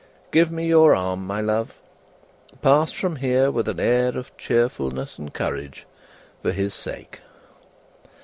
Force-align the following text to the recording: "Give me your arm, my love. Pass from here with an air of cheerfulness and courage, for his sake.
"Give 0.31 0.51
me 0.51 0.65
your 0.65 0.95
arm, 0.95 1.27
my 1.27 1.41
love. 1.41 1.75
Pass 2.63 2.91
from 2.91 3.17
here 3.17 3.51
with 3.51 3.67
an 3.67 3.79
air 3.79 4.17
of 4.17 4.35
cheerfulness 4.35 5.19
and 5.19 5.31
courage, 5.31 5.85
for 6.41 6.51
his 6.51 6.73
sake. 6.73 7.21